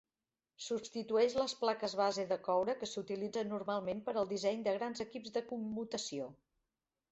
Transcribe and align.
Substitueix 0.67 1.35
les 1.39 1.53
plaques 1.59 1.93
base 1.99 2.25
de 2.31 2.39
coure 2.47 2.75
que 2.81 2.89
s'utilitzen 2.93 3.53
normalment 3.57 4.03
per 4.09 4.17
al 4.23 4.33
disseny 4.33 4.67
de 4.71 4.77
grans 4.81 5.07
equips 5.09 5.39
de 5.39 5.47
commutació. 5.55 6.35